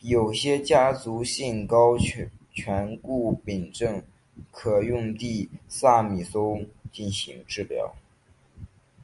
[0.00, 1.96] 有些家族性高
[2.52, 4.02] 醛固酮症
[4.50, 7.94] 可用地塞米松进行治疗。